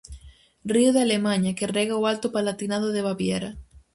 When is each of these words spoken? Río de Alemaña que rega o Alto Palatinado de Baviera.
Río 0.73 0.89
de 0.93 1.01
Alemaña 1.05 1.51
que 1.57 1.69
rega 1.77 1.99
o 2.01 2.07
Alto 2.11 2.27
Palatinado 2.35 2.87
de 2.95 3.05
Baviera. 3.07 3.49